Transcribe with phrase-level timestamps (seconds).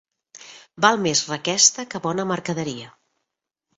[0.85, 2.91] Val més requesta que bona mercaderia.